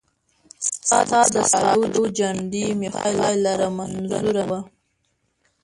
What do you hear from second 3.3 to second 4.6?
لره منظوره نه وه